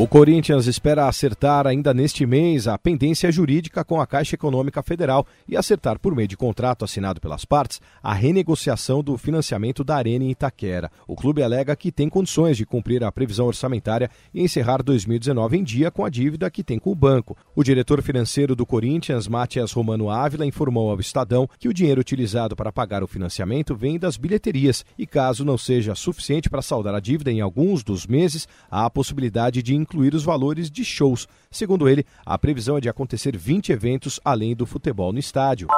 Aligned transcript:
O 0.00 0.06
Corinthians 0.06 0.68
espera 0.68 1.08
acertar 1.08 1.66
ainda 1.66 1.92
neste 1.92 2.24
mês 2.24 2.68
a 2.68 2.78
pendência 2.78 3.32
jurídica 3.32 3.82
com 3.82 4.00
a 4.00 4.06
Caixa 4.06 4.36
Econômica 4.36 4.80
Federal 4.80 5.26
e 5.48 5.56
acertar, 5.56 5.98
por 5.98 6.14
meio 6.14 6.28
de 6.28 6.36
contrato 6.36 6.84
assinado 6.84 7.20
pelas 7.20 7.44
partes, 7.44 7.80
a 8.00 8.14
renegociação 8.14 9.02
do 9.02 9.18
financiamento 9.18 9.82
da 9.82 9.96
Arena 9.96 10.24
em 10.24 10.30
Itaquera. 10.30 10.88
O 11.04 11.16
clube 11.16 11.42
alega 11.42 11.74
que 11.74 11.90
tem 11.90 12.08
condições 12.08 12.56
de 12.56 12.64
cumprir 12.64 13.02
a 13.02 13.10
previsão 13.10 13.46
orçamentária 13.46 14.08
e 14.32 14.40
encerrar 14.40 14.84
2019 14.84 15.58
em 15.58 15.64
dia 15.64 15.90
com 15.90 16.04
a 16.04 16.08
dívida 16.08 16.48
que 16.48 16.62
tem 16.62 16.78
com 16.78 16.92
o 16.92 16.94
banco. 16.94 17.36
O 17.56 17.64
diretor 17.64 18.00
financeiro 18.00 18.54
do 18.54 18.64
Corinthians, 18.64 19.26
Matias 19.26 19.72
Romano 19.72 20.10
Ávila, 20.10 20.46
informou 20.46 20.92
ao 20.92 21.00
Estadão 21.00 21.50
que 21.58 21.68
o 21.68 21.74
dinheiro 21.74 22.00
utilizado 22.00 22.54
para 22.54 22.70
pagar 22.70 23.02
o 23.02 23.08
financiamento 23.08 23.74
vem 23.74 23.98
das 23.98 24.16
bilheterias 24.16 24.84
e, 24.96 25.08
caso 25.08 25.44
não 25.44 25.58
seja 25.58 25.96
suficiente 25.96 26.48
para 26.48 26.62
saldar 26.62 26.94
a 26.94 27.00
dívida 27.00 27.32
em 27.32 27.40
alguns 27.40 27.82
dos 27.82 28.06
meses, 28.06 28.46
há 28.70 28.84
a 28.84 28.90
possibilidade 28.90 29.60
de 29.60 29.74
incluir 29.88 30.14
os 30.14 30.22
valores 30.22 30.70
de 30.70 30.84
shows. 30.84 31.26
Segundo 31.50 31.88
ele, 31.88 32.04
a 32.24 32.38
previsão 32.38 32.76
é 32.76 32.80
de 32.80 32.88
acontecer 32.90 33.36
20 33.36 33.72
eventos 33.72 34.20
além 34.22 34.54
do 34.54 34.66
futebol 34.66 35.12
no 35.12 35.18
estádio. 35.18 35.68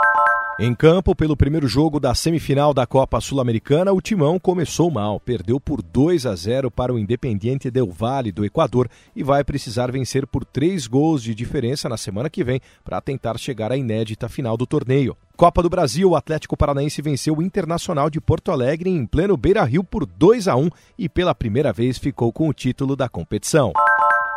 Em 0.63 0.75
campo, 0.75 1.17
pelo 1.17 1.35
primeiro 1.35 1.67
jogo 1.67 1.99
da 1.99 2.15
semifinal 2.15 2.75
da 2.75 2.87
Copa 2.87 3.19
Sul-Americana, 3.19 3.95
o 3.95 4.01
Timão 4.01 4.39
começou 4.39 4.91
mal, 4.91 5.19
perdeu 5.19 5.59
por 5.59 5.81
2 5.81 6.27
a 6.27 6.35
0 6.37 6.71
para 6.71 6.93
o 6.93 6.99
Independiente 6.99 7.71
Del 7.71 7.91
Valle 7.91 8.31
do 8.31 8.45
Equador 8.45 8.87
e 9.17 9.23
vai 9.23 9.43
precisar 9.43 9.91
vencer 9.91 10.27
por 10.27 10.45
três 10.45 10.87
gols 10.87 11.23
de 11.23 11.35
diferença 11.35 11.89
na 11.89 11.97
semana 11.97 12.29
que 12.29 12.45
vem 12.45 12.61
para 12.85 13.01
tentar 13.01 13.39
chegar 13.39 13.73
à 13.73 13.77
inédita 13.77 14.29
final 14.29 14.55
do 14.55 14.67
torneio. 14.67 15.17
Copa 15.35 15.63
do 15.63 15.71
Brasil, 15.71 16.11
o 16.11 16.17
Atlético 16.17 16.59
Paranaense 16.59 17.01
venceu 17.01 17.39
o 17.39 17.43
Internacional 17.43 18.11
de 18.11 18.21
Porto 18.21 18.53
Alegre 18.53 18.91
em 18.91 19.07
pleno 19.07 19.39
Beira-Rio 19.39 19.83
por 19.83 20.05
2 20.05 20.47
a 20.47 20.57
1 20.57 20.69
e 20.99 21.09
pela 21.09 21.35
primeira 21.35 21.73
vez 21.73 21.97
ficou 21.97 22.31
com 22.31 22.47
o 22.47 22.53
título 22.53 22.95
da 22.95 23.09
competição. 23.09 23.73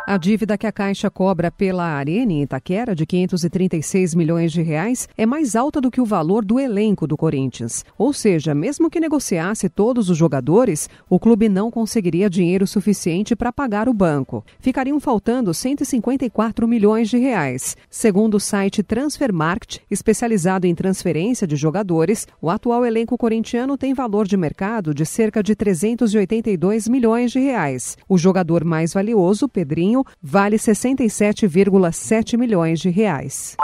A 0.06 0.18
dívida 0.18 0.58
que 0.58 0.66
a 0.66 0.72
Caixa 0.72 1.08
cobra 1.08 1.50
pela 1.50 1.82
Arena 1.84 2.30
em 2.30 2.42
Itaquera, 2.42 2.94
de 2.94 3.06
536 3.06 4.14
milhões 4.14 4.52
de 4.52 4.60
reais, 4.60 5.08
é 5.16 5.24
mais 5.24 5.56
alta 5.56 5.80
do 5.80 5.90
que 5.90 5.98
o 5.98 6.04
valor 6.04 6.44
do 6.44 6.60
elenco 6.60 7.06
do 7.06 7.16
Corinthians. 7.16 7.82
Ou 7.96 8.12
seja, 8.12 8.54
mesmo 8.54 8.90
que 8.90 9.00
negociasse 9.00 9.66
todos 9.66 10.10
os 10.10 10.18
jogadores, 10.18 10.90
o 11.08 11.18
clube 11.18 11.48
não 11.48 11.70
conseguiria 11.70 12.28
dinheiro 12.28 12.66
suficiente 12.66 13.34
para 13.34 13.50
pagar 13.50 13.88
o 13.88 13.94
banco. 13.94 14.44
Ficariam 14.60 15.00
faltando 15.00 15.54
154 15.54 16.68
milhões 16.68 17.08
de 17.08 17.16
reais. 17.16 17.74
Segundo 17.88 18.34
o 18.34 18.40
site 18.40 18.82
Transfermarkt, 18.82 19.80
especializado 19.90 20.66
em 20.66 20.74
transferência 20.74 21.46
de 21.46 21.56
jogadores, 21.56 22.28
o 22.42 22.50
atual 22.50 22.84
elenco 22.84 23.16
corintiano 23.16 23.78
tem 23.78 23.94
valor 23.94 24.26
de 24.26 24.36
mercado 24.36 24.92
de 24.92 25.06
cerca 25.06 25.42
de 25.42 25.56
382 25.56 26.88
milhões 26.88 27.32
de 27.32 27.38
reais. 27.38 27.96
O 28.06 28.18
jogador 28.18 28.64
mais 28.64 28.92
valioso, 28.92 29.48
Pedrinho, 29.48 29.93
vale 30.22 30.56
67,7 30.56 32.38
milhões 32.38 32.80
de 32.80 32.88
reais. 32.88 33.56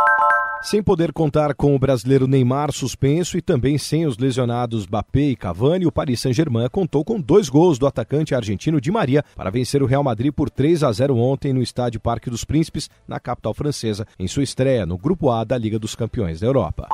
Sem 0.63 0.83
poder 0.83 1.11
contar 1.11 1.55
com 1.55 1.75
o 1.75 1.79
brasileiro 1.79 2.27
Neymar 2.27 2.71
suspenso 2.71 3.39
e 3.39 3.41
também 3.41 3.79
sem 3.79 4.05
os 4.05 4.19
lesionados 4.19 4.87
Mbappé 4.87 5.21
e 5.21 5.37
Cavani, 5.37 5.87
o 5.87 5.93
Paris 5.93 6.21
Saint-Germain 6.21 6.69
contou 6.69 7.03
com 7.03 7.19
dois 7.19 7.49
gols 7.49 7.79
do 7.79 7.87
atacante 7.87 8.35
argentino 8.35 8.79
Di 8.79 8.91
Maria 8.91 9.25
para 9.35 9.49
vencer 9.49 9.83
o 9.83 9.87
Real 9.87 10.05
Madrid 10.05 10.31
por 10.31 10.51
3 10.51 10.85
a 10.85 10.93
0 10.93 11.17
ontem 11.17 11.55
no 11.55 11.63
estádio 11.63 11.99
Parque 11.99 12.29
dos 12.29 12.45
Príncipes, 12.45 12.91
na 13.09 13.19
capital 13.19 13.55
francesa, 13.55 14.07
em 14.19 14.29
sua 14.29 14.43
estreia 14.43 14.85
no 14.85 14.99
Grupo 14.99 15.31
A 15.31 15.45
da 15.45 15.57
Liga 15.57 15.79
dos 15.79 15.95
Campeões 15.95 16.41
da 16.41 16.47
Europa. 16.47 16.89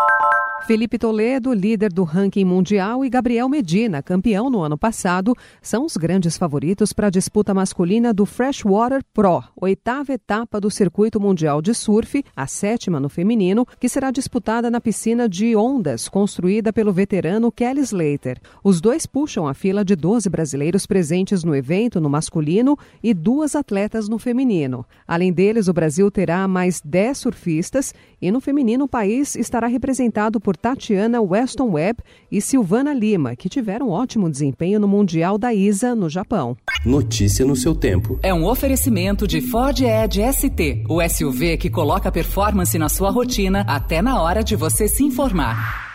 Felipe 0.66 0.98
Toledo, 0.98 1.52
líder 1.52 1.92
do 1.92 2.02
ranking 2.02 2.44
mundial, 2.44 3.04
e 3.04 3.08
Gabriel 3.08 3.48
Medina, 3.48 4.02
campeão 4.02 4.50
no 4.50 4.62
ano 4.62 4.76
passado, 4.76 5.32
são 5.62 5.84
os 5.84 5.96
grandes 5.96 6.36
favoritos 6.36 6.92
para 6.92 7.06
a 7.06 7.10
disputa 7.10 7.54
masculina 7.54 8.12
do 8.12 8.26
Freshwater 8.26 9.00
Pro, 9.14 9.44
oitava 9.54 10.12
etapa 10.12 10.60
do 10.60 10.68
Circuito 10.68 11.20
Mundial 11.20 11.62
de 11.62 11.72
Surf, 11.72 12.20
a 12.34 12.48
sétima 12.48 12.98
no 12.98 13.08
feminino, 13.08 13.64
que 13.78 13.88
será 13.88 14.10
disputada 14.10 14.68
na 14.68 14.80
piscina 14.80 15.28
de 15.28 15.54
ondas 15.54 16.08
construída 16.08 16.72
pelo 16.72 16.92
veterano 16.92 17.52
Kelly 17.52 17.82
Slater. 17.82 18.40
Os 18.64 18.80
dois 18.80 19.06
puxam 19.06 19.46
a 19.46 19.54
fila 19.54 19.84
de 19.84 19.94
12 19.94 20.28
brasileiros 20.28 20.84
presentes 20.84 21.44
no 21.44 21.54
evento 21.54 22.00
no 22.00 22.10
masculino 22.10 22.76
e 23.00 23.14
duas 23.14 23.54
atletas 23.54 24.08
no 24.08 24.18
feminino. 24.18 24.84
Além 25.06 25.32
deles, 25.32 25.68
o 25.68 25.72
Brasil 25.72 26.10
terá 26.10 26.48
mais 26.48 26.80
10 26.80 27.18
surfistas 27.18 27.94
e 28.20 28.32
no 28.32 28.40
feminino 28.40 28.86
o 28.86 28.88
país 28.88 29.36
estará 29.36 29.68
representado 29.68 30.40
por 30.56 30.76
Tatiana 30.76 31.20
Weston 31.20 31.70
Webb 31.70 32.00
e 32.32 32.40
Silvana 32.40 32.94
Lima, 32.94 33.36
que 33.36 33.48
tiveram 33.48 33.90
ótimo 33.90 34.30
desempenho 34.30 34.80
no 34.80 34.88
Mundial 34.88 35.38
da 35.38 35.52
ISA 35.52 35.94
no 35.94 36.08
Japão. 36.08 36.56
Notícia 36.84 37.44
no 37.44 37.54
seu 37.54 37.74
tempo. 37.74 38.18
É 38.22 38.32
um 38.32 38.46
oferecimento 38.46 39.26
de 39.26 39.40
Ford 39.40 39.78
Edge 39.80 40.20
ST, 40.32 40.84
o 40.88 41.06
SUV 41.06 41.56
que 41.58 41.70
coloca 41.70 42.10
performance 42.10 42.78
na 42.78 42.88
sua 42.88 43.10
rotina 43.10 43.64
até 43.68 44.00
na 44.00 44.20
hora 44.20 44.42
de 44.42 44.56
você 44.56 44.88
se 44.88 45.04
informar. 45.04 45.85